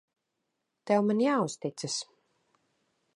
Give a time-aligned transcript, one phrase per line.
[0.91, 1.99] Tev man jāuzticas.